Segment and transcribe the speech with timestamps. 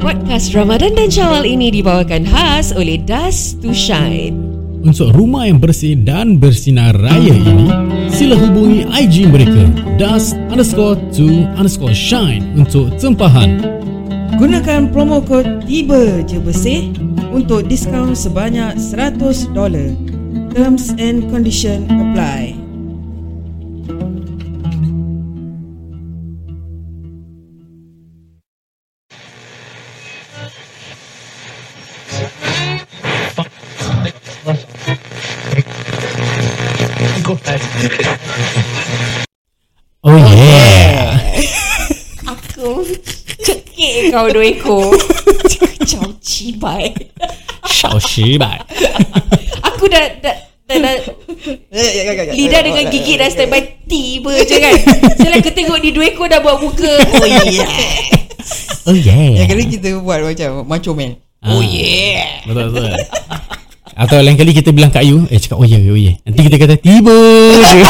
[0.00, 4.34] Podcast Ramadan dan Syawal ini dibawakan khas oleh Dust to Shine.
[4.80, 7.68] Untuk rumah yang bersih dan bersinar raya ini,
[8.08, 9.68] sila hubungi IG mereka
[10.00, 13.60] dust underscore to underscore shine untuk tempahan.
[14.40, 16.96] Gunakan promo kod Tiba Je Bersih
[17.28, 19.52] untuk diskaun sebanyak $100.
[20.56, 22.39] Terms and condition apply.
[40.00, 41.20] Oh yeah.
[42.26, 42.82] Aku
[43.44, 44.96] cekik kau dua ekor.
[45.60, 46.90] Kacau cibai.
[47.68, 48.58] Shao shi bai.
[49.60, 50.36] Aku dah, dah,
[50.68, 50.94] dah, dah
[52.32, 54.74] lidah dengan gigi dah standby tiba je kan.
[55.16, 57.00] Setelah aku tengok ni dua ekor dah buat muka.
[57.20, 57.68] Oh yeah.
[58.88, 59.44] Oh yeah.
[59.44, 61.20] Yang kali kita buat macam Macho Man.
[61.44, 62.44] Oh yeah.
[62.48, 62.92] Betul betul.
[64.00, 66.16] Atau lain kali kita bilang Kak Ayu, eh cakap oh yeah, oh yeah.
[66.24, 67.12] Nanti kita kata tiba
[67.52, 67.80] je.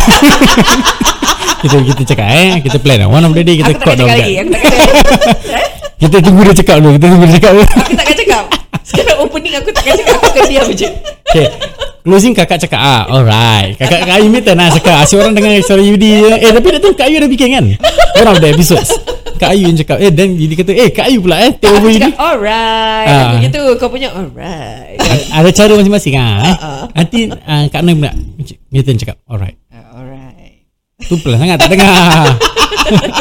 [1.63, 4.33] kita kita cakap eh, kita plan one of the day kita Aku takkan cakap lagi.
[4.43, 4.51] Aku.
[6.01, 7.67] Kita tunggu dia cakap dulu, kita tunggu dia cakap dulu.
[7.77, 8.45] Aku takkan cakap.
[8.89, 10.17] Sekarang opening aku takkan cakap.
[10.17, 10.89] Aku akan diam je.
[11.29, 11.47] Okay.
[12.01, 13.77] Closing kakak cakap ah, alright.
[13.77, 15.05] Kakak Kak Ayu minta nak cakap.
[15.05, 16.25] Asyik orang dengar suara Yudi.
[16.41, 17.65] Eh tapi dah tu Kak Ayu dah bikin kan?
[18.17, 18.97] One of the episodes.
[19.41, 19.97] Kak Ayu yang cakap.
[20.05, 21.57] Eh dan Yudi kata, eh Kak Ayu pula eh.
[21.57, 22.05] Take Aku over Yudi.
[22.05, 23.09] cakap alright.
[23.09, 23.21] Ah.
[23.25, 23.63] Aku gitu.
[23.81, 25.01] Kau punya alright.
[25.33, 26.37] Ada cara masing-masing ah.
[26.45, 26.45] Eh?
[26.45, 26.85] Ah, ah.
[26.93, 28.13] Nanti uh, Kak Noy pula.
[28.69, 29.57] Minta cakap, alright.
[29.73, 30.69] Alright.
[31.01, 32.37] Tu pelan sangat tak dengar.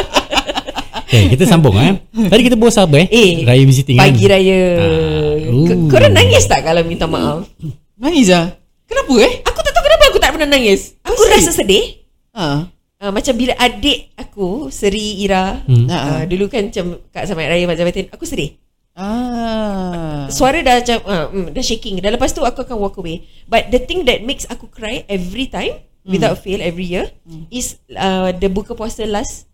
[1.08, 1.96] okay, kita sambung eh.
[2.28, 3.08] Tadi kita bawa apa eh?
[3.08, 4.12] Eh, Raya visiting kan?
[4.12, 4.62] Pagi raya.
[4.76, 5.88] Ah, K- ooh.
[5.88, 7.48] Korang nangis tak kalau minta maaf?
[7.96, 8.52] Nangis ah?
[8.86, 9.40] Kenapa eh?
[9.48, 11.00] Aku tak tahu kenapa aku tak pernah nangis.
[11.08, 11.34] Aku Asyik.
[11.40, 11.86] rasa sedih.
[12.36, 12.68] Ha.
[13.00, 15.88] Uh, macam bila adik aku, Seri Ira, Hmm.
[15.88, 18.60] uh, dulu kan macam kat Selamat Raya Mak Jabatin, aku sedih.
[18.92, 20.28] Ah.
[20.28, 22.04] Suara dah macam uh, mm, dah shaking.
[22.04, 23.24] Dan lepas tu aku akan walk away.
[23.48, 27.08] But the thing that makes aku cry every time without fail every year
[27.48, 29.48] is uh, the buka puasa last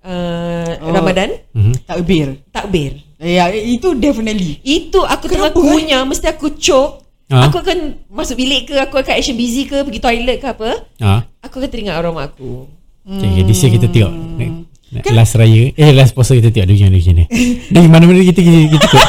[0.00, 0.88] uh, Oh.
[0.88, 1.84] Ramadan Mhm.
[1.84, 2.40] Takbir.
[2.48, 3.04] takbir.
[3.18, 4.64] Ya, itu definitely.
[4.64, 5.64] Itu aku tengah Kenapa, eh?
[5.76, 7.04] kunyah mesti aku choke.
[7.28, 7.52] Ha?
[7.52, 10.70] Aku akan masuk bilik ke, aku akan action busy ke, pergi toilet ke apa.
[10.96, 11.20] Ah.
[11.44, 12.64] Aku akan teringat arwah mak aku.
[13.08, 14.60] Okay, okay, this year kita tengok Next-
[14.92, 17.24] next Last raya Eh last puasa kita tengok Dia macam ni
[17.74, 19.08] Dari mana-mana kita Kita, kita tengok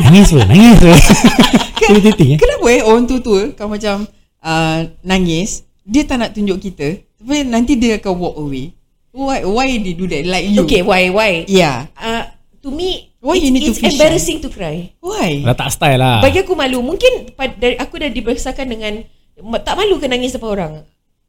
[0.00, 0.96] Nangis pun Nangis pun
[1.76, 4.08] Kita titik eh Kenapa eh orang tua-tua kalau macam
[4.42, 8.74] uh, nangis, dia tak nak tunjuk kita, tapi nanti dia akan walk away.
[9.12, 10.64] Why why they do that like you?
[10.64, 11.44] Okay, why, why?
[11.46, 11.92] Yeah.
[11.94, 12.26] Uh,
[12.64, 14.90] to me, Why it's, you need to it's feel embarrassing to cry.
[14.98, 15.46] Why?
[15.46, 16.82] Dah tak style lah Bagi aku malu.
[16.82, 18.98] Mungkin pad- dari aku dah dibesarkan dengan
[19.62, 20.72] tak malu ke nangis depan orang.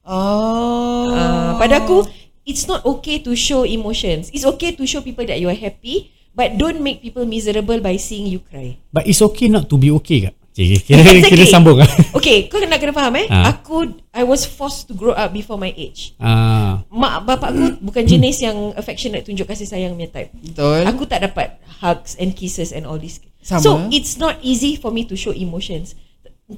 [0.04, 1.12] Oh.
[1.12, 2.04] Uh, pada aku,
[2.44, 4.28] it's not okay to show emotions.
[4.36, 7.96] It's okay to show people that you are happy, but don't make people miserable by
[7.96, 8.80] seeing you cry.
[8.92, 11.90] But it's okay not to be okay kak Cik, kira, kira sambung lah
[12.22, 13.26] Okay, kau kena kena faham eh.
[13.26, 13.58] Ah.
[13.58, 16.14] Aku I was forced to grow up before my age.
[16.22, 20.30] ah, Mak bapak aku bukan jenis yang affectionate tunjuk kasih sayang punya type.
[20.30, 20.86] Betul.
[20.86, 23.18] Aku tak dapat hugs and kisses and all this.
[23.42, 23.66] Sama.
[23.66, 25.98] So it's not easy for me to show emotions.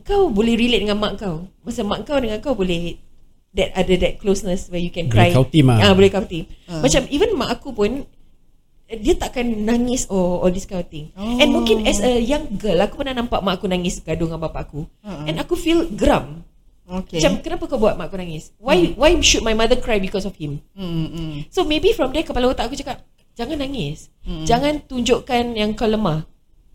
[0.04, 1.48] Kau boleh relate dengan mak kau.
[1.64, 3.00] Masa mak kau dengan kau boleh
[3.56, 5.36] that ada that closeness where you can Boleh cry.
[5.36, 5.80] kau team lah.
[5.80, 6.46] Ah, boleh kau team.
[6.68, 6.84] Ah.
[6.84, 8.04] Macam even mak aku pun
[8.86, 11.10] dia takkan nangis or all this kind of thing.
[11.18, 11.42] Oh.
[11.42, 14.70] And mungkin as a young girl aku pernah nampak mak aku nangis gaduh dengan bapak
[14.70, 14.86] aku.
[15.02, 15.26] Uh-uh.
[15.26, 16.46] And aku feel geram.
[16.86, 17.18] Okay.
[17.18, 18.54] Macam kenapa kau buat mak aku nangis?
[18.62, 20.62] Why why should my mother cry because of him?
[20.78, 21.34] hmm, hmm.
[21.50, 23.02] So maybe from there kepala otak aku cakap
[23.34, 24.14] jangan nangis.
[24.22, 24.46] Mm-mm.
[24.46, 26.24] Jangan tunjukkan yang kau lemah.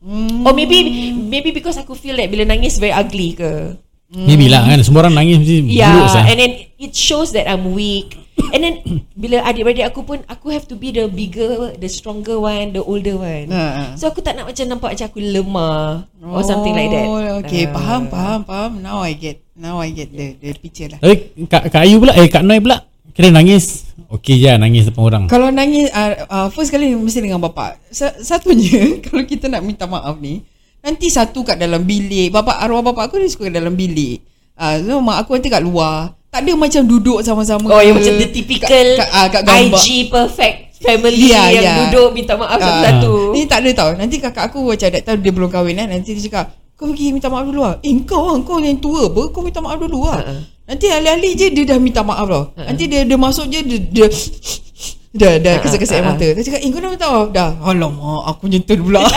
[0.00, 0.48] Hmm.
[0.48, 3.76] Or maybe maybe because aku feel that bila nangis very ugly ke.
[4.10, 7.47] Maybe lah kan Semua orang nangis Mesti buruk Yeah, sah and then it shows that
[7.47, 8.16] I'm weak.
[8.50, 8.75] And then
[9.21, 13.15] bila adik-beradik aku pun aku have to be the bigger, the stronger one, the older
[13.15, 13.47] one.
[13.48, 13.94] Ha.
[13.94, 17.04] So aku tak nak macam nampak macam aku lemah or something like that.
[17.04, 17.76] Oh, okay, Ah.
[17.76, 18.71] faham, faham, faham.
[18.81, 20.98] Now I get, now I get the the picture lah.
[20.98, 24.86] Tapi Kak, Kak Ayu pula Eh Kak Noi pula Kira nangis Okay je lah, nangis
[24.86, 29.47] depan orang Kalau nangis uh, uh, First kali mesti dengan bapak Sa- Satunya Kalau kita
[29.47, 30.47] nak minta maaf ni
[30.80, 32.30] Nanti satu kat dalam bilik.
[32.30, 34.24] Bapak arwah bapak aku Dia suka kat dalam bilik.
[34.54, 36.16] Uh, So mak aku nanti kat luar.
[36.30, 37.66] Tak ada macam duduk sama-sama.
[37.68, 39.77] Oh, yang macam the typical kat, kat, uh, kat gambar.
[39.77, 41.74] IG perfect family Ya, yang ya.
[41.84, 43.34] duduk minta maaf Ah, satu-satu.
[43.34, 43.91] Ni tak ada tau.
[43.92, 47.12] Nanti kakak aku macam That time dia belum kahwin kan Nanti dia cakap Kau pergi
[47.12, 49.22] minta maaf dulu lah Eh kau lah Kau yang tua apa?
[49.28, 50.36] Kau minta maaf dulu lah Ha-ha.
[50.65, 52.44] Nanti alih-alih je Dia dah minta maaf tau.
[52.54, 52.72] Ha-ha.
[52.72, 54.06] Nanti dia, dia masuk je Dia, dia
[55.21, 56.15] Dah dah kesek-kesek ha-ha.
[56.15, 56.27] mata.
[56.30, 57.28] Dia cakap Eh kau dah minta maaf?
[57.28, 57.50] Dah.
[57.60, 59.03] Alamak Aku nyentuh pula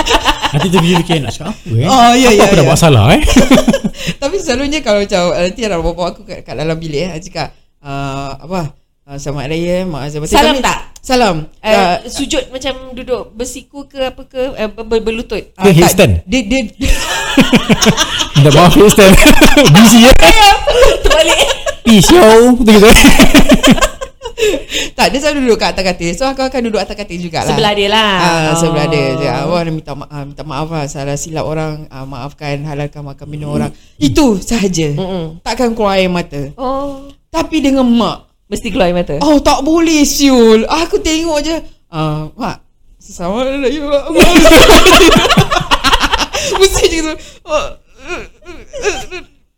[0.54, 2.70] Nanti tu dia fikir Nak cakap apa eh Oh, ya, Apa ya, aku dah ya.
[2.70, 3.22] buat salah eh
[4.22, 7.48] Tapi selalunya kalau macam Nanti ada bapak aku kat, kat dalam bilik eh, Dia cakap
[7.82, 8.60] uh, Apa
[9.04, 10.78] uh, Selamat Raya Mak Azam Salam tak?
[11.04, 11.52] Salam.
[11.60, 15.52] Uh, Uh, sujud macam duduk bersiku ke apa ke uh, ber- berlutut.
[15.52, 16.24] Ke headstand?
[16.24, 16.64] Dia, dia,
[18.34, 19.12] Minta maaf headstand
[19.68, 20.12] Busy ya
[21.04, 21.44] Terbalik.
[21.84, 22.80] Peace yo Gitu
[24.94, 26.12] tak, dia selalu duduk kat atas katil.
[26.14, 27.50] So aku akan duduk atas katil jugalah.
[27.50, 28.14] Sebelah dia lah.
[28.18, 28.56] Ah, Oh.
[28.58, 29.06] sebelah dia.
[29.18, 30.86] Dia awak minta maaf, minta maaf lah.
[30.86, 33.72] Salah silap orang, ah, maafkan, halalkan makan minum orang.
[33.98, 34.94] Itu sahaja.
[34.94, 35.40] Mm-mm.
[35.42, 36.52] Takkan keluar air mata.
[36.56, 39.16] Oh, Tapi dengan mak, mesti keluar air mata.
[39.20, 40.64] oh tak boleh siul.
[40.66, 41.56] Aku tengok je.
[41.90, 42.62] Ah, mak,
[42.98, 43.86] sesama lah you.
[43.86, 44.04] mak.
[46.54, 47.12] Mesti je gitu.
[47.48, 47.66] Oh,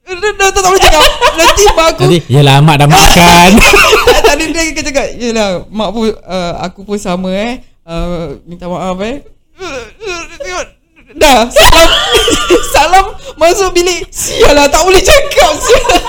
[0.06, 1.02] Dah tak boleh cakap
[1.34, 4.64] Nanti mak aku Nanti Yelah mak dah makan tak, tak ada dia
[5.32, 9.26] Yelah Mak pun uh, Aku pun sama eh uh, Minta maaf eh
[10.42, 10.66] Tengok
[11.16, 11.90] Dah Salam
[12.76, 13.06] Salam
[13.40, 16.02] Masuk bilik Sial lah Tak boleh cakap Sial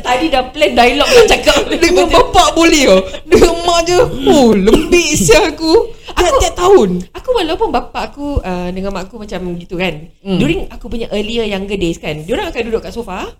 [0.00, 1.64] Tadi dah plan dialog nak cakap.
[1.72, 3.98] Dengan bapak boleh oh Dengan mak je
[4.28, 5.72] Oh lembik sial aku
[6.12, 10.10] Tiap-tiap tahun Aku walaupun bapak aku uh, dengan mak aku macam gitu kan.
[10.18, 10.34] Hmm.
[10.34, 10.38] Mm.
[10.42, 12.26] During aku punya earlier younger days kan.
[12.26, 13.30] Diorang akan duduk kat sofa.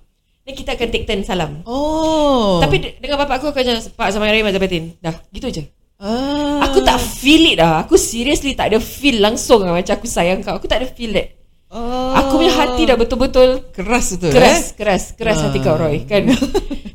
[0.41, 1.61] Dan kita akan take turn salam.
[1.65, 4.85] Oh Tapi de- dengan bapak aku akan macam Pak sama Rahim Azabatin.
[4.99, 5.63] Dah, gitu je.
[5.99, 6.65] ah.
[6.65, 7.85] Aku tak feel it dah.
[7.85, 10.55] Aku seriously tak ada feel langsung lah macam aku sayang kau.
[10.55, 11.37] Aku tak ada feel that.
[11.69, 12.17] oh.
[12.17, 14.75] Aku punya hati dah betul-betul Keras betul keras, eh?
[14.75, 15.43] keras, keras Ah.
[15.47, 16.25] hati kau Roy kan.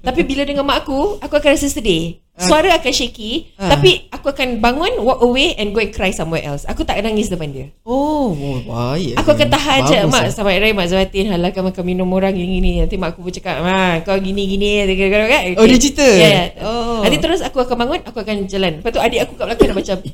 [0.02, 2.18] Tapi bila dengan mak aku, aku akan rasa sedih.
[2.36, 3.72] Suara akan shaky, Ah.
[3.72, 6.68] tapi aku akan bangun, walk away and go and cry somewhere else.
[6.68, 7.72] Aku tak nangis depan dia.
[7.88, 10.32] Oh, oh bahaya Aku akan tahan je Mak lah.
[10.34, 14.02] sampai Rai Mak Zawatin Halalkan makan minum orang gini-gini Nanti mak aku pun cakap ha,
[14.02, 15.44] Kau gini-gini kan?
[15.62, 16.02] Oh, dia cerita?
[16.02, 16.46] Ya yeah.
[16.66, 17.06] Oh.
[17.06, 19.78] Nanti terus aku akan bangun Aku akan jalan Lepas tu adik aku kat belakang dah
[19.78, 19.98] macam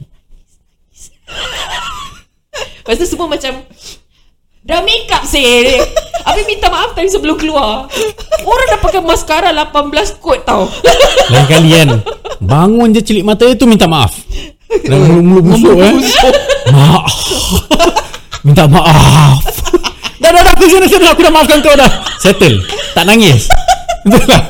[2.84, 3.54] Lepas tu semua macam
[4.62, 5.82] Dah make up sih
[6.22, 7.90] Habis minta maaf tadi sebelum keluar.
[8.46, 10.70] Orang dah pakai maskara 18 kot tau.
[11.34, 11.90] Lain kali kan?
[12.38, 14.22] Bangun je celik mata tu minta maaf.
[14.70, 15.98] Dan mulu-mulu busuk eh.
[16.70, 17.10] Maaf
[18.46, 19.42] Minta maaf.
[20.22, 20.54] Dah dah dah.
[20.54, 21.10] Aku sana sana.
[21.18, 21.90] Aku dah maafkan kau dah.
[22.22, 22.62] Settle.
[22.94, 23.50] Tak nangis.
[24.06, 24.46] Betul lah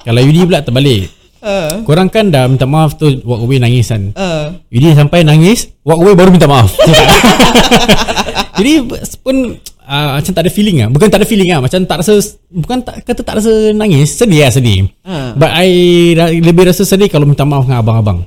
[0.00, 1.12] Kalau Yudi pula terbalik.
[1.42, 5.74] Uh, Korang kan dah minta maaf tu Walk away nangis kan uh, Yudi sampai nangis
[5.82, 6.70] Walk away baru minta maaf
[8.52, 8.72] Jadi
[9.20, 9.36] pun
[9.82, 12.20] uh, Macam tak ada feeling lah Bukan tak ada feeling lah Macam tak rasa
[12.52, 14.12] Bukan tak, kata tak rasa nangis.
[14.12, 14.92] Sedih lah sedih.
[15.02, 15.32] Ah.
[15.32, 15.68] But I
[16.12, 18.18] ra- Lebih rasa sedih Kalau minta maaf dengan abang-abang.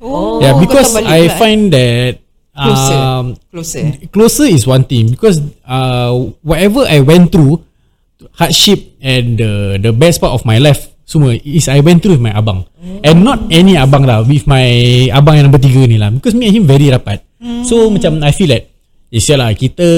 [0.00, 1.36] Oh, Yeah because I pula, eh?
[1.36, 2.12] find that
[2.56, 2.96] Closer.
[2.96, 5.12] um, Closer Closer is one thing.
[5.12, 7.60] Because uh, Whatever I went through
[8.32, 12.24] Hardship And the The best part of my life Semua Is I went through with
[12.24, 12.64] my abang.
[13.04, 14.64] And not any abang lah With my
[15.12, 16.10] Abang yang nombor tiga ni lah.
[16.10, 17.22] Because me and him very rapat.
[17.62, 18.75] So macam I feel like
[19.16, 19.88] Eh lah Kita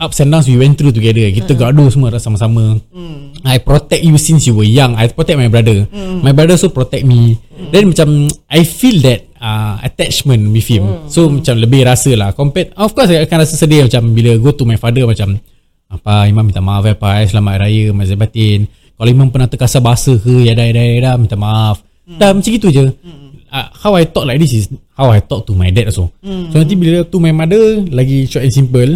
[0.00, 1.28] Ups and downs We went through together.
[1.28, 2.80] Kita gaduh semua Sama-sama.
[3.44, 4.96] I protect you Since you were young.
[4.96, 5.84] I protect my brother.
[6.24, 7.36] My brother also protect me.
[7.68, 11.04] Then macam I feel that uh, Attachment with him.
[11.12, 12.32] So macam lebih rasa lah.
[12.32, 15.36] Compared Of course I akan rasa sedih Macam bila go to my father Macam
[15.92, 18.64] apa Imam minta maaf ya Pak eh, Selamat Raya Mazhab batin
[18.96, 21.84] Kalau Imam pernah terkasar bahasa ke Yada yada yada Minta maaf.
[22.08, 22.88] Dah macam gitu je
[23.52, 26.08] uh, How I talk like this is How I talk to my dad also.
[26.24, 28.90] So nanti bila to my mother Lagi short and simple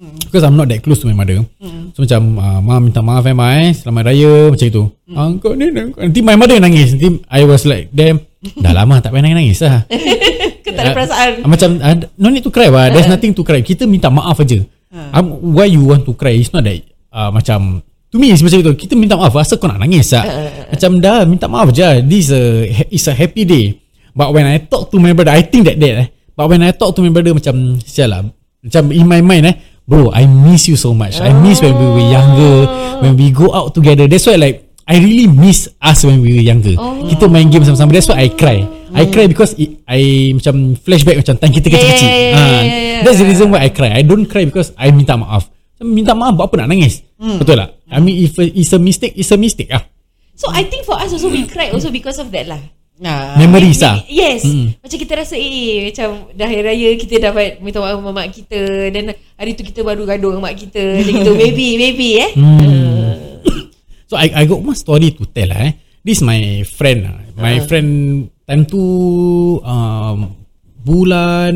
[0.00, 1.44] Because I'm not that close to my mother.
[1.92, 4.82] So macam uh, Ma minta maaf ya Ma eh Selamat Raya Macam itu
[5.12, 6.96] ah, kau ni, Nanti my mother nangis.
[6.96, 9.84] Nanti I was like Damn Dah lama tak payah nangis lah.
[10.64, 11.44] Kau tak ada perasaan.
[11.44, 13.60] Ah, Macam uh, No need to cry lah There's nothing to cry.
[13.60, 14.64] Kita minta maaf aja
[15.12, 16.40] um, Why you want to cry?
[16.40, 16.80] It's not that
[17.12, 20.24] uh, Macam To me it's macam itu Kita minta maaf Asal kau nak nangis lah
[20.72, 22.00] Macam dah Minta maaf je.
[22.08, 23.79] This a, is a happy day
[24.14, 26.70] But when I talk to my brother I think that that eh But when I
[26.72, 28.20] talk to my brother Macam Sial lah
[28.62, 31.86] Macam in my mind eh Bro I miss you so much I miss when we
[31.86, 32.56] were younger
[33.02, 34.56] When we go out together That's why like
[34.90, 36.74] I really miss us when we were younger
[37.06, 38.58] Kita main game sama-sama That's why I cry
[38.90, 42.10] I cry because it, I macam flashback macam time kita kecil-kecil.
[42.10, 43.94] yeah, yeah, Ah, yeah, yeah, That's the reason why I cry.
[43.94, 45.46] I don't cry because I minta maaf.
[45.78, 47.06] Minta maaf buat apa nak nangis?
[47.14, 47.78] Betul tak?
[47.86, 49.86] I mean if it's a mistake, it's a mistake ah.
[50.34, 52.58] So I think for us also We cry also because of that lah
[53.00, 54.04] Nah, Memories lah.
[54.04, 54.76] Yes Mm.
[54.76, 58.60] Macam kita rasa eh Macam dah hari raya Kita dapat minta maaf dengan mak kita
[58.92, 63.40] Dan hari tu kita baru gaduh dengan mak kita Macam gitu Maybe Maybe eh Hmm.
[64.10, 65.78] So I I got one story to tell lah eh.
[66.02, 67.16] This my friend lah.
[67.38, 67.88] My friend
[68.42, 68.82] time tu
[69.62, 70.34] um,
[70.82, 71.54] bulan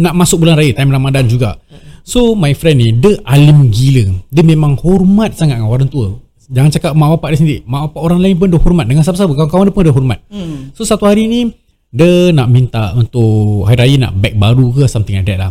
[0.00, 1.60] nak masuk bulan raya time Ramadan juga.
[2.00, 4.08] So my friend ni dia alim gila.
[4.32, 6.16] Dia memang hormat sangat dengan orang tua.
[6.52, 7.58] Jangan cakap mak bapak dia sendiri.
[7.64, 10.18] Mak bapak orang lain pun dia hormat dengan siapa-siapa kawan-kawan dia pun dia hormat.
[10.28, 10.70] Hmm.
[10.76, 11.48] So satu hari ni
[11.88, 15.50] dia nak minta untuk hari raya nak bag baru ke something like that lah.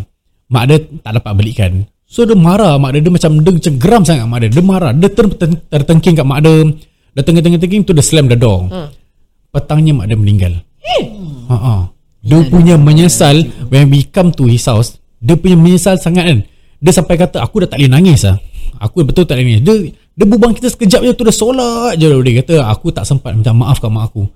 [0.54, 1.72] Mak dia tak dapat belikan.
[2.06, 4.92] So dia marah mak dia Dia macam Dia macam geram sangat mak dia Dia marah
[4.92, 6.76] Dia ter, ter, tertengking kat mak dia
[7.16, 8.92] Dia tengking-tengking tu Dia slam the door Hmm.
[9.48, 10.60] Petangnya mak dia meninggal
[11.52, 11.82] Ha ah.
[12.22, 16.40] Dia punya menyesal when we come to his house, dia punya menyesal sangat kan.
[16.82, 18.38] Dia sampai kata aku dah tak boleh nangis ah.
[18.78, 19.62] Aku betul tak boleh nangis.
[19.66, 19.76] Dia
[20.12, 23.56] dia berbuang kita sekejap je tu dah solat je dia kata aku tak sempat minta
[23.56, 24.28] maaf kat mak aku.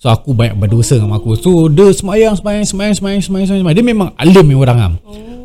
[0.00, 1.36] So aku banyak berdosa dengan mak aku.
[1.38, 3.76] So dia semayang semayang semayang semayang semayang, semayang.
[3.76, 4.94] Dia memang alim ni orang am.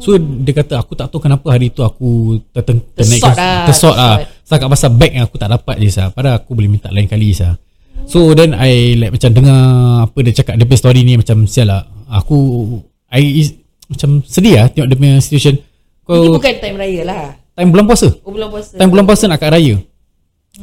[0.01, 4.15] So dia kata aku tak tahu kenapa hari tu aku terteng Tersot lah, tersot lah.
[4.19, 4.33] tersot.
[4.45, 6.07] Setakat pasal bag yang aku tak dapat je sah.
[6.13, 7.57] Padahal aku boleh minta lain kali sah.
[8.05, 9.61] So then I like macam dengar
[10.05, 11.81] apa dia cakap dia punya story ni macam sial lah.
[12.09, 12.37] Aku
[13.09, 13.57] I is,
[13.89, 15.55] macam sedih lah tengok dia punya situation.
[15.57, 17.25] Ini Kau bukan time raya lah.
[17.55, 18.07] Time bulan puasa.
[18.21, 18.75] Oh bulan puasa.
[18.75, 19.75] Time bulan puasa nak kat raya.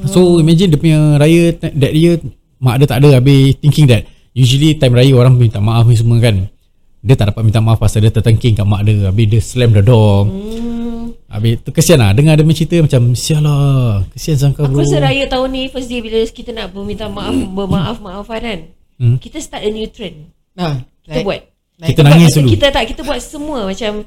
[0.09, 2.17] So imagine dia punya raya that year
[2.63, 6.21] mak dia tak ada habis thinking that usually time raya orang minta maaf ni semua
[6.23, 6.49] kan.
[7.03, 9.83] Dia tak dapat minta maaf pasal dia tertengking kat mak dia habis dia slam the
[9.83, 10.31] door.
[10.31, 11.13] Hmm.
[11.33, 14.05] Habis tu kesian lah dengar dia punya cerita macam sial lah.
[14.13, 14.85] Kesian sangka Aku bro.
[14.85, 18.61] rasa raya tahun ni first day bila kita nak berminta maaf, bermaaf-maafan kan.
[19.01, 19.17] Hmm.
[19.17, 20.29] Kita start a new trend.
[20.53, 21.41] Nah, Kita like, buat.
[21.83, 22.49] Kita Buat nangis dulu.
[22.53, 24.07] Kita tak, kita buat semua macam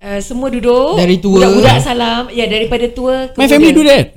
[0.00, 0.96] uh, semua duduk.
[0.96, 1.38] Dari tua.
[1.38, 2.22] Budak-budak salam.
[2.30, 3.30] Ya, daripada tua.
[3.34, 4.16] My family do that.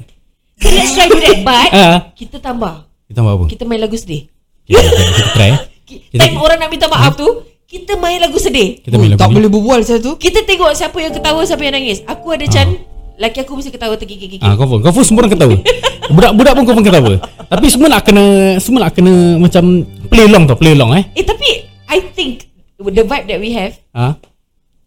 [0.55, 1.37] So let's try do that.
[1.41, 1.97] But Ah.
[2.13, 2.87] kita tambah.
[3.05, 3.45] Kita buat apa?
[3.47, 4.27] Kita main lagu sedih.
[4.63, 5.49] Kita, kita try.
[5.49, 5.59] eh.
[5.83, 7.27] Ki- Kita- Time orang nak minta maaf tu,
[7.65, 8.79] kita main lagu sedih.
[8.79, 9.35] Kita main tak lagu ni.
[9.37, 10.15] boleh berbual saya tu.
[10.15, 11.99] Kita tengok siapa yang ketawa, siapa yang nangis.
[12.03, 12.79] Aku ada Chan,
[13.15, 14.39] laki aku mesti ketawa terkikik-kikik.
[14.41, 14.79] Ah, confirm.
[14.81, 15.55] Confirm semua orang ketawa.
[16.15, 17.13] Budak-budak pun confirm ketawa.
[17.45, 18.23] Tapi semua nak kena
[18.57, 19.63] semua nak kena macam
[20.07, 21.03] play long tau, play long eh.
[21.13, 21.47] Eh tapi
[21.85, 22.47] I think
[22.77, 24.15] the vibe that we have Ah.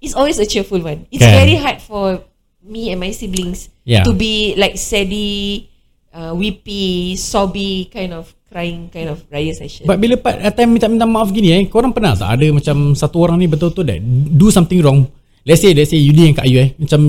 [0.06, 1.10] Is always a cheerful one.
[1.10, 1.34] It's Kan.
[1.34, 2.22] very hard for
[2.62, 4.06] me and my siblings Yeah.
[4.06, 5.66] to be like steady,
[6.14, 9.84] uh, weepy, sobby kind of crying kind of raya session.
[9.84, 13.42] But bila part time minta-minta maaf gini eh, korang pernah tak ada macam satu orang
[13.42, 13.98] ni betul-betul that
[14.32, 15.10] do something wrong.
[15.46, 16.70] Let's say let's say Yudi yang Kak Ayu eh.
[16.75, 17.00] Macam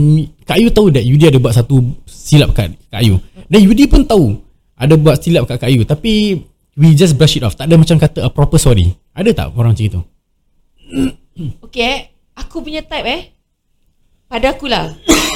[0.46, 3.18] Kak Ayu tahu that Yudi ada buat satu silap kat Kak Ayu.
[3.50, 4.38] Dan Yudi pun tahu
[4.78, 6.42] ada buat silap kat Kak Ayu tapi
[6.78, 7.58] we just brush it off.
[7.58, 8.94] Tak ada macam kata a proper sorry.
[9.18, 10.02] Ada tak orang macam itu?
[11.38, 11.98] Okay, eh,
[12.38, 13.22] aku punya type eh.
[14.30, 14.94] Pada aku lah.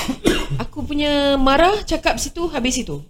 [0.64, 3.02] aku punya marah cakap situ habis situ.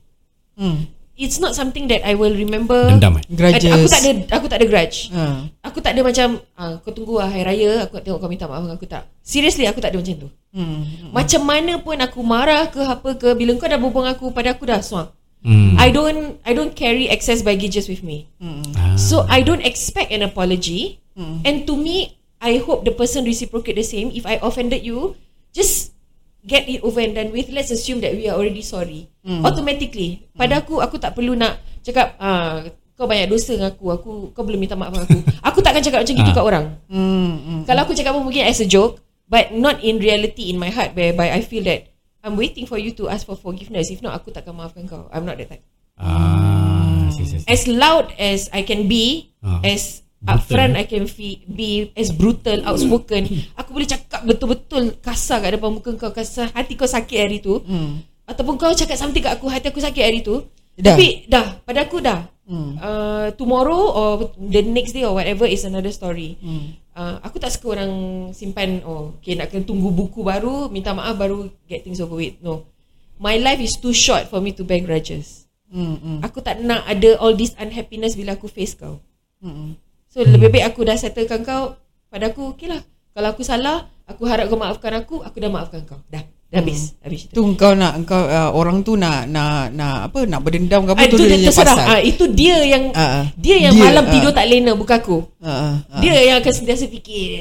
[0.55, 0.87] Hmm.
[1.21, 2.87] It's not something that I will remember.
[2.87, 3.25] Dendam eh.
[3.29, 3.69] Grudges.
[3.69, 4.97] Aku tak ada aku tak ada grudge.
[5.13, 5.23] Ha.
[5.61, 8.47] Aku tak ada macam ah, kau tunggu lah hari raya aku nak tengok kau minta
[8.49, 9.03] maaf dengan aku tak.
[9.21, 10.29] Seriously aku tak ada macam tu.
[10.55, 11.13] Hmm.
[11.13, 14.65] Macam mana pun aku marah ke apa ke bila kau dah berbuang aku pada aku
[14.65, 15.13] dah suang.
[15.45, 15.77] Hmm.
[15.77, 18.31] I don't I don't carry excess baggages with me.
[18.41, 18.97] Ah.
[18.97, 21.01] So I don't expect an apology.
[21.21, 24.09] And to me, I hope the person reciprocate the same.
[24.09, 25.13] If I offended you,
[25.53, 25.93] just
[26.41, 27.53] get it over and done with.
[27.53, 29.13] Let's assume that we are already sorry.
[29.21, 32.65] Automatically, pada aku aku tak perlu nak cakap ah
[32.97, 33.85] kau banyak dosa dengan aku.
[33.93, 35.19] Aku kau belum minta maaf dengan aku.
[35.53, 36.35] aku takkan cakap macam gitu Ah.
[36.35, 36.65] kat orang.
[36.89, 37.31] Hmm.
[37.37, 37.61] hmm.
[37.69, 38.97] Kalau aku cakap pun mungkin as a joke,
[39.29, 42.89] but not in reality in my heart whereby I feel that I'm waiting for you
[42.97, 43.89] to ask for forgiveness.
[43.89, 45.05] If not, aku takkan maafkan kau.
[45.13, 45.65] I'm not that type.
[45.97, 47.45] Ah, see, see, see.
[47.45, 49.61] As loud as I can be, Ah.
[49.61, 50.81] as upfront eh?
[50.81, 55.93] I can fe- be, as brutal, outspoken, aku boleh cakap betul-betul kasar kat depan muka
[55.95, 57.57] kau, kasar hati kau sakit hari tu.
[57.61, 58.05] Hmm.
[58.25, 60.45] Ataupun kau cakap something kat aku, hati aku sakit hari tu.
[60.77, 60.93] Dah.
[60.93, 62.25] Tapi dah, pada aku dah.
[62.45, 62.75] Hmm.
[62.77, 66.35] Uh, tomorrow or the next day or whatever is another story.
[66.37, 66.75] Hmm.
[66.91, 67.91] Uh, aku tak suka orang
[68.35, 72.35] simpan oh okay nak kena tunggu buku baru minta maaf baru get things over with
[72.43, 72.67] no
[73.15, 75.95] my life is too short for me to bear grudges Hmm.
[75.95, 76.19] Hmm.
[76.19, 78.99] aku tak nak ada all this unhappiness bila aku face kau
[79.39, 79.79] Hmm.
[80.11, 81.73] So lebih baik aku dah settlekan kau
[82.07, 85.81] pada aku okay lah kalau aku salah aku harap kau maafkan aku aku dah maafkan
[85.83, 89.71] kau dah dah habis habis itu Tu kau nak kau uh, orang tu nak nak
[89.71, 91.87] nak apa nak berdendam ke Ah, apa tu itu dia dia terserah pasal.
[91.89, 93.25] ah, itu dia yang Ah, ah.
[93.33, 94.11] dia yang Dia, malam ah.
[94.11, 95.67] tidur tak lena bukan aku ha, ha.
[95.97, 97.39] dia yang akan sentiasa fikir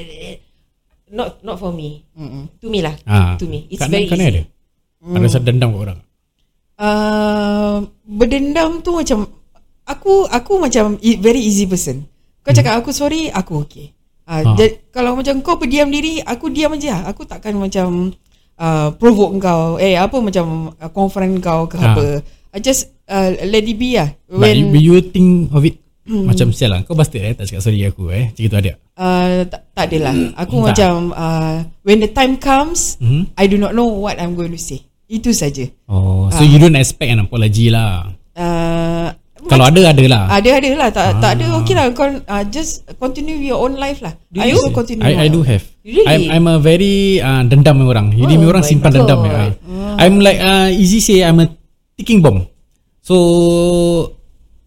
[1.11, 2.47] not not for me Mm-mm.
[2.57, 3.35] to me lah Ah.
[3.35, 4.43] to me it's Kat- very kat easy ni ada.
[5.01, 5.99] Ada rasa dendam kat orang.
[6.77, 9.29] Uh, berdendam tu macam
[9.83, 12.07] aku aku macam e- very easy person.
[12.51, 13.95] Kau cakap aku sorry, aku okay.
[14.27, 14.51] Uh, Ha.
[14.53, 14.67] ha.
[14.91, 17.07] kalau macam kau berdiam diri, aku diam aja.
[17.07, 18.11] Aku takkan macam
[18.57, 19.79] uh, provoke kau.
[19.79, 21.87] Eh apa macam uh, confront kau ke Ha.
[21.89, 22.07] apa.
[22.51, 24.11] I just uh, let it be lah.
[24.27, 26.83] But you, When you think of it macam sial lah.
[26.83, 28.35] Kau bastard eh tak cakap sorry aku eh.
[28.35, 28.73] Macam itu ada.
[28.99, 30.15] uh, tak, tak adalah.
[30.37, 30.65] Aku Tak.
[30.67, 31.55] macam uh,
[31.87, 33.31] when the time comes, Hmm?
[33.39, 34.83] I do not know what I'm going to say.
[35.07, 35.71] Itu saja.
[35.87, 38.11] Oh, so you don't expect an apology lah.
[38.35, 39.00] Uh,
[39.51, 40.23] Kalau ada ada lah.
[40.31, 41.59] Ada ada lah tak tak ada Ah.
[41.59, 44.15] okey lah kau uh, just continue your own life lah.
[44.31, 44.57] Do I you?
[44.57, 45.03] also continue.
[45.03, 45.67] I, I do have.
[45.83, 46.07] Really?
[46.07, 48.07] I'm, I'm a very uh, dendam dengan orang.
[48.15, 48.97] Jadi Oh orang simpan God.
[49.03, 49.19] dendam.
[49.27, 49.43] Ya.
[49.99, 51.51] I'm like uh, easy say I'm a
[51.99, 52.47] ticking bomb.
[53.03, 53.17] So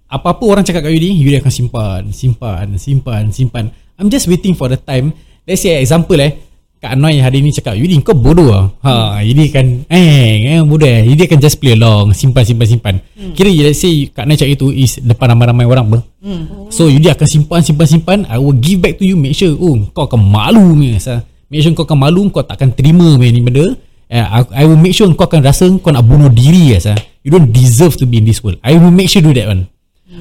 [0.05, 3.65] apa-apa orang cakap kat Yudi, Yudi akan simpan, simpan, simpan, simpan.
[3.97, 5.13] I'm just waiting for the time.
[5.47, 6.37] Let's say example eh,
[6.83, 10.83] Kak Noi hari ni cakap Yudi kau bodoh lah ha, Yudi kan Eh eh, bodoh
[10.83, 13.31] eh Yudi akan just play along Simpan simpan simpan hmm.
[13.31, 16.03] Kira let's say Kak Noi cakap itu Is depan ramai-ramai orang ber.
[16.19, 16.67] Hmm.
[16.67, 19.79] So Yudi akan simpan simpan simpan I will give back to you Make sure Oh
[19.95, 21.23] kau akan malu ni sa.
[21.47, 23.79] Make sure kau akan malu Kau tak akan terima ni benda
[24.11, 26.99] eh, I, I will make sure Kau akan rasa Kau nak bunuh diri sa.
[27.23, 29.71] You don't deserve to be in this world I will make sure do that one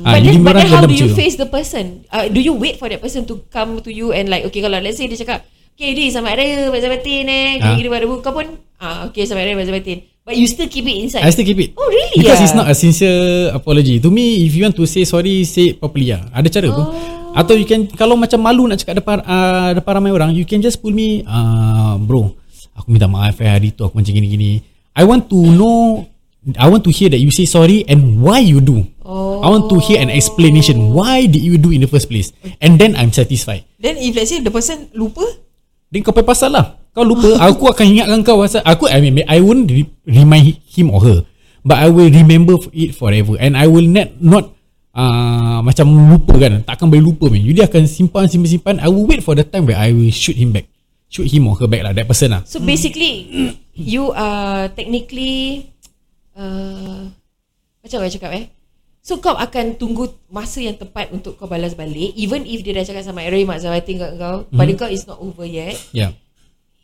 [0.03, 2.09] Ah, but, then, but then how do you face the person?
[2.09, 4.81] Uh, do you wait for that person to come to you and like okay kalau
[4.81, 7.73] let's say dia cakap Okay di selamat raya Bazar batin eh Ah.
[7.75, 8.47] Gini-gini pada Kau pun
[8.79, 11.59] ah, Okay selamat raya Bazar batin But you still keep it inside I still keep
[11.59, 12.47] it Oh really Because ah?
[12.47, 15.83] it's not a sincere apology To me If you want to say sorry Say it
[15.83, 16.93] properly lah Ada cara oh.
[17.35, 20.61] Atau you can Kalau macam malu nak cakap depan uh, Depan ramai orang You can
[20.61, 22.37] just pull me uh, Bro
[22.79, 24.61] Aku minta maaf eh Hari tu aku macam gini-gini
[24.93, 26.05] I want to know
[26.55, 29.43] I want to hear that you say sorry And why you do Oh.
[29.43, 32.31] I want to hear an explanation Why did you do in the first place
[32.63, 35.27] And then I'm satisfied Then if let's say the person lupa
[35.93, 36.81] Then kau pasal lah.
[36.97, 40.89] Kau lupa Aku akan ingatkan kau pasal Aku I mean I won't re- remind him
[40.89, 41.19] or her
[41.63, 43.37] But I will remember it forever.
[43.37, 44.57] And I will not Not
[44.97, 46.65] uh, Macam lupa kan.
[46.65, 47.45] Takkan boleh lupa man.
[47.45, 48.75] Jadi akan simpan simpan simpan.
[48.81, 50.69] I will wait for the time Where I will shoot him back.
[51.13, 52.41] Shoot him or her back lah That person lah.
[52.49, 53.29] So basically
[53.77, 55.69] You are technically
[56.33, 57.13] uh,
[57.85, 58.62] Macam mana cakap eh
[59.03, 62.87] So kau akan tunggu masa yang tepat untuk kau balas balik Even if dia dah
[62.87, 64.55] cakap sama Ray Mak Zawati kat kau Mhm.
[64.55, 66.15] Pada kau it's not over yet Yeah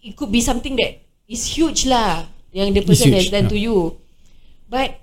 [0.03, 0.99] It could be something that
[1.31, 3.55] is huge lah Yang the person has done yeah.
[3.55, 3.79] to you
[4.67, 4.99] But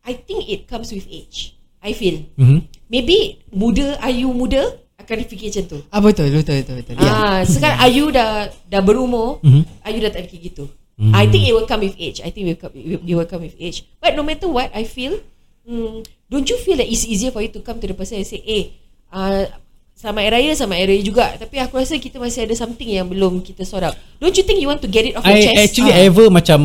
[0.00, 1.52] I think it comes with age
[1.84, 2.72] I feel mm-hmm.
[2.88, 6.94] Maybe muda Ayu muda Akan fikir macam tu Ah betul betul betul betul.
[7.04, 9.84] Ah, sekarang Ayu dah dah berumur, Mhm.
[9.84, 10.64] Ayu dah tak fikir gitu.
[11.12, 12.22] I think it will come with age.
[12.22, 13.82] I think it will come, it will come with age.
[13.98, 15.18] But no matter what, I feel,
[15.64, 18.26] mm, don't you feel that it's easier for you to come to the person and
[18.26, 18.72] say, eh,
[19.10, 19.48] uh,
[19.94, 21.26] selamat Hari Raya, selamat Hari Raya juga.
[21.34, 23.96] Tapi aku rasa kita masih ada something yang belum kita sort out.
[24.18, 25.56] Don't you think you want to get it off your I chest?
[25.70, 26.04] actually Ah.
[26.04, 26.60] ever macam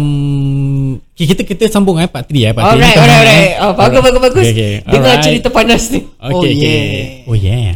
[1.12, 3.54] okay, Kita kita sambung eh Part 3 eh Part 3 Alright, alright, alright.
[3.60, 4.46] Oh, bagus, bagus, bagus.
[4.48, 4.74] Okay, okay.
[4.88, 5.24] Dengar Alright.
[5.28, 6.00] cerita panas ni.
[6.08, 6.54] Okay, Oh, okay.
[6.56, 7.28] yeah.
[7.28, 7.72] Oh yeah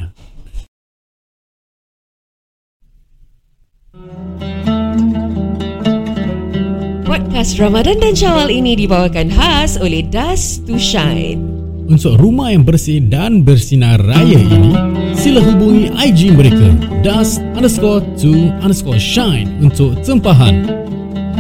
[7.34, 11.42] Podcast Ramadan dan Syawal ini dibawakan khas oleh Dust to Shine.
[11.90, 14.78] Untuk rumah yang bersih dan bersinar raya ini,
[15.18, 20.86] sila hubungi IG mereka dust underscore to underscore shine untuk tempahan.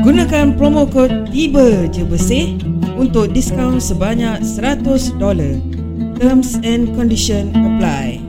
[0.01, 2.57] Gunakan promo kod tiba je bersih
[2.97, 5.13] untuk diskaun sebanyak $100.
[6.17, 8.22] Terms and condition apply.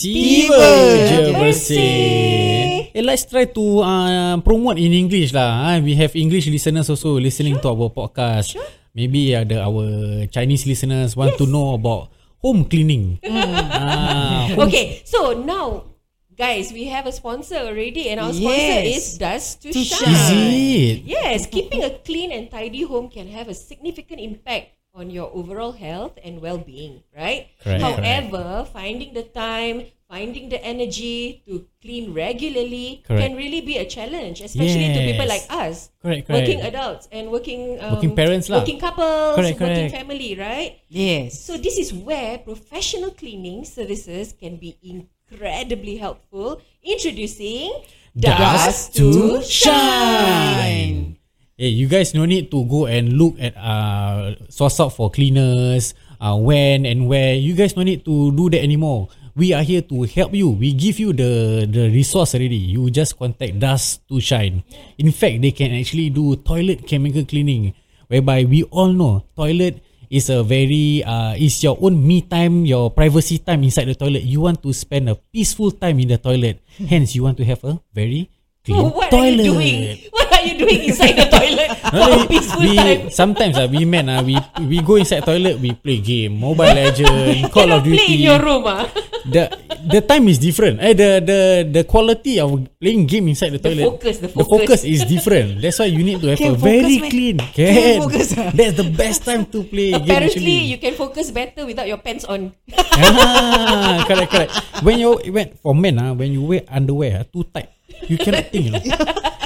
[0.00, 0.64] Tiba
[1.04, 2.88] je bersih.
[2.96, 5.76] Eh, let's try to uh, promote in English lah.
[5.76, 5.84] Uh.
[5.84, 8.56] We have English listeners also listening to our podcast.
[8.96, 9.86] Maybe ada our
[10.32, 12.08] Chinese listeners want to know about
[12.40, 13.20] home cleaning.
[13.22, 15.94] Ah, home Okay, so now,
[16.32, 18.96] guys, we have a sponsor already, and our sponsor Yes.
[18.96, 20.10] is Dust to, To Shine.
[20.10, 20.96] Is it?
[21.06, 25.72] Yes, keeping a clean and tidy home can have a significant impact on your overall
[25.72, 27.48] health and well-being, right?
[27.62, 33.22] Correct, However, finding the time, finding the energy to clean regularly Correct.
[33.22, 36.42] can really be a challenge, especially to people like us, Correct, correct.
[36.48, 38.58] working adults and working um, Working parents lah.
[38.58, 39.94] working couples, Correct, working correct.
[39.94, 40.82] family, right?
[40.88, 41.38] Yes.
[41.38, 46.60] So this is where professional cleaning services can be incredibly helpful.
[46.82, 47.70] Introducing
[48.18, 51.19] Dust to shine.
[51.60, 55.92] Hey, you guys no need to go and look at uh source out for cleaners,
[56.16, 57.36] uh when and where.
[57.36, 59.12] You guys no need to do that anymore.
[59.36, 60.56] We are here to help you.
[60.56, 62.56] We give you the the resource already.
[62.56, 64.64] You just contact Dust to Shine.
[64.96, 67.76] In fact, they can actually do toilet chemical cleaning,
[68.08, 72.88] whereby we all know toilet is a very uh is your own me time, your
[72.88, 74.24] privacy time inside the toilet.
[74.24, 76.64] You want to spend a peaceful time in the toilet.
[76.88, 78.32] Hence, you want to have a very
[78.64, 79.44] clean what toilet.
[79.44, 80.08] are you doing?
[80.08, 83.00] What are you doing inside the toilet for a peaceful we, time?
[83.20, 87.44] Sometimes uh, we men uh, we we go inside toilet we play game Mobile Legend
[87.54, 88.88] Call of play in Duty your room ah.
[89.28, 89.52] the
[89.84, 93.68] the time is different eh the the the quality of playing game inside the The
[93.68, 94.80] toilet focus, the the focus focus.
[94.88, 97.10] is different that's why you need to have Can a focus, very man.
[97.12, 98.48] clean Can can focus, ah.
[98.56, 102.24] that's the best time to play game Apparently, you can focus better without your pants
[102.24, 102.52] on.
[102.96, 107.44] ah, correct correct when you when for men ah when you wear underwear ah, too
[107.52, 107.68] tight
[108.08, 108.82] you cannot think you know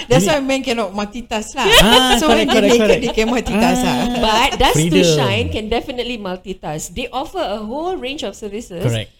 [0.09, 1.69] That's why men cannot multitask lah.
[1.83, 4.21] Ah, so when correct, they naked, they can multitask lah.
[4.21, 5.17] But Dust to Freedom.
[5.17, 6.95] Shine can definitely multitask.
[6.95, 8.83] They offer a whole range of services.
[8.83, 9.11] correct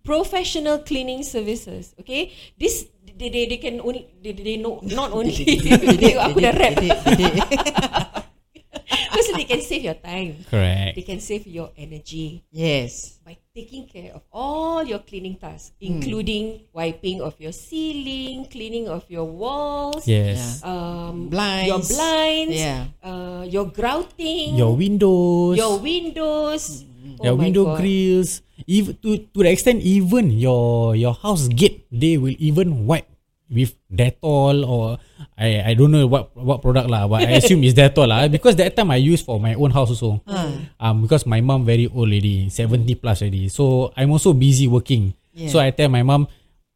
[0.00, 1.92] Professional cleaning services.
[2.00, 2.88] Okay, this
[3.20, 5.36] they they, they can only they, they know not only
[6.24, 6.80] aku dah rap.
[9.10, 10.44] Because they can save your time.
[10.48, 10.94] Correct.
[10.96, 13.18] They can save your energy Yes.
[13.26, 19.02] by taking care of all your cleaning tasks, including wiping of your ceiling, cleaning of
[19.10, 20.62] your walls, Yes.
[20.62, 21.66] um, Blinds.
[21.68, 22.86] your blinds, Yeah.
[23.02, 25.58] uh, your grouting, Your windows.
[25.58, 26.84] your windows,
[27.20, 27.80] Oh your my window God.
[27.82, 28.40] grills.
[28.68, 33.08] Even to to the extent even your your house gate they will even wipe
[33.48, 35.00] with Dettol or
[35.40, 38.60] I I don't know what what product lah, but I assume it's Dettol lah because
[38.60, 40.20] that time I use for my own house also.
[40.76, 43.48] Um, because my mom very old already, seventy plus already.
[43.48, 45.16] So I'm also busy working.
[45.32, 45.48] Yeah.
[45.48, 46.28] So I tell my mom,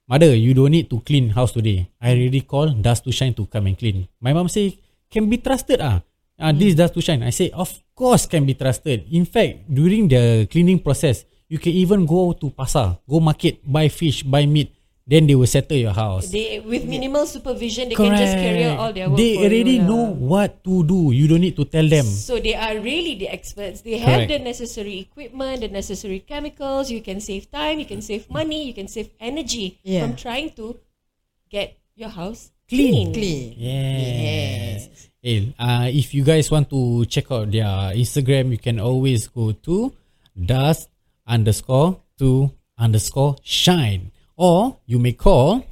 [0.09, 1.93] mother, you don't need to clean house today.
[2.01, 4.09] I already call Dust to Shine to come and clean.
[4.25, 4.81] My mom say
[5.13, 6.01] can be trusted ah.
[6.41, 7.21] Ah, this Dust to Shine.
[7.21, 9.05] I say of course can be trusted.
[9.13, 13.93] In fact, during the cleaning process, you can even go to pasar, go market, buy
[13.93, 14.73] fish, buy meat.
[15.07, 16.31] Then they will settle your house.
[16.33, 19.19] They with minimal supervision, they can just carry out all their work.
[19.21, 19.89] They for already you lah.
[19.93, 21.13] know what to do.
[21.13, 22.07] You don't need to tell them.
[22.09, 23.83] So they are really the experts.
[23.85, 24.33] They have Correct.
[24.33, 26.89] the necessary equipment, the necessary chemicals.
[26.91, 30.01] You can save time, you can save money, you can save energy Yeah.
[30.09, 30.81] from trying to
[31.53, 33.13] get your house Clean.
[33.13, 33.13] clean.
[33.13, 33.55] Clean.
[33.61, 34.89] Yes.
[35.21, 39.53] Hey, uh, if you guys want to check out their Instagram, you can always go
[39.53, 39.93] to
[40.33, 40.89] dust
[41.29, 44.11] underscore to underscore shine.
[44.37, 45.63] Or you may call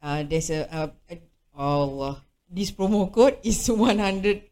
[0.03, 1.15] Uh, there's a, uh, uh,
[1.55, 2.23] Allah.
[2.51, 4.43] This promo code is $100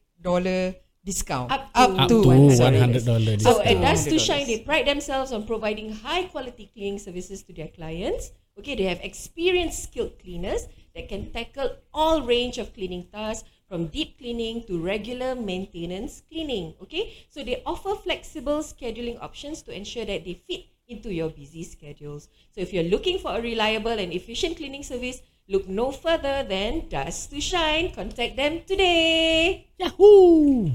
[1.05, 1.51] discount.
[1.51, 2.77] Up to- up Up to, to sorry.
[2.77, 3.41] $100.
[3.41, 6.99] So Up at to Dust to Shine, they pride themselves on providing high quality cleaning
[6.99, 8.31] services to their clients.
[8.57, 13.87] Okay, they have experienced skilled cleaners that can tackle all range of cleaning tasks from
[13.87, 16.73] deep cleaning to regular maintenance cleaning.
[16.81, 21.63] Okay, so they offer flexible scheduling options to ensure that they fit into your busy
[21.63, 22.29] schedules.
[22.53, 26.87] So if you're looking for a reliable and efficient cleaning service, look no further than
[26.87, 27.91] Dust to Shine.
[27.91, 29.67] Contact them today.
[29.77, 30.71] Yahoo!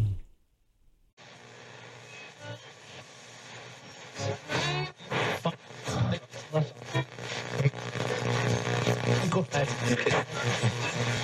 [9.31, 11.21] Go ahead.